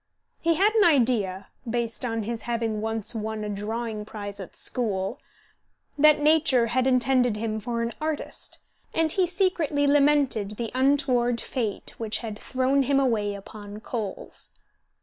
[0.39, 5.19] He had an idea, based on his having once won a drawing prize at school,
[5.95, 8.57] that nature had intended him for an artist,
[8.95, 14.49] and he secretly lamented the untoward fate which had thrown him away upon coals.